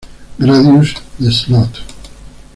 Gradius: 0.39 0.95
The 1.19 1.31
Slot 1.31 1.77